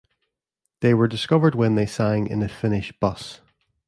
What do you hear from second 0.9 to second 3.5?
were discovered when they sang in a Finnish bus.